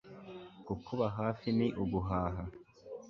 kukuba 0.65 1.05
hafi 1.17 1.47
ni 1.57 1.67
uguhaha 1.83 2.43